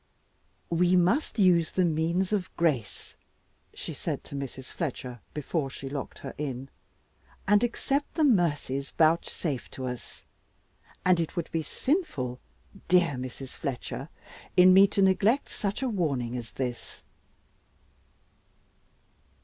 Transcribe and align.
"We 0.71 0.95
must 0.95 1.37
use 1.37 1.69
the 1.69 1.85
means 1.85 2.33
of 2.33 2.49
grace," 2.57 3.13
she 3.71 3.93
said 3.93 4.23
to 4.23 4.35
Mrs. 4.35 4.71
Fletcher, 4.71 5.19
before 5.31 5.69
she 5.69 5.89
locked 5.91 6.17
her 6.17 6.33
in, 6.39 6.69
"and 7.47 7.63
accept 7.63 8.15
the 8.15 8.23
mercies 8.23 8.89
vouchsafed 8.97 9.71
to 9.73 9.85
us. 9.85 10.25
And 11.05 11.19
it 11.19 11.35
would 11.35 11.51
be 11.51 11.61
sinful, 11.61 12.39
dear 12.87 13.13
Mrs. 13.13 13.55
Fletcher, 13.55 14.09
in 14.57 14.73
me 14.73 14.87
to 14.87 15.03
neglect 15.03 15.49
such 15.49 15.83
a 15.83 15.87
warning 15.87 16.35
as 16.35 16.49
this." 16.53 17.03